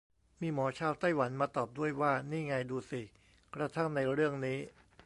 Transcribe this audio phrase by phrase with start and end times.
[0.41, 3.01] มีหมอชาวไต้หวันมาตอบด้วยว่า นี่ไงดูสิ
[3.53, 4.57] กระทั่งในเรื่องนี้